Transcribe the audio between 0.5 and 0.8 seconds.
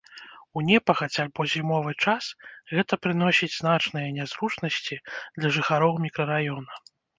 У